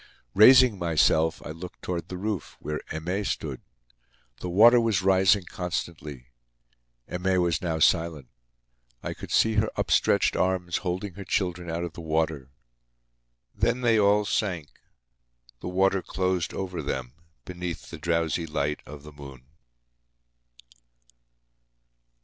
[0.33, 3.61] Raising myself, I looked toward the roof, where Aimee stood.
[4.39, 6.29] The water was rising constantly.
[7.07, 8.27] Aimee was now silent.
[9.03, 12.49] I could see her upstretched arms holding her children out of the water.
[13.53, 14.69] Then they all sank,
[15.59, 17.13] the water closed over them
[17.45, 19.45] beneath the drowsy light of the moon.